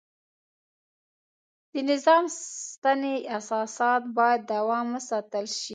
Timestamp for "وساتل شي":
4.95-5.69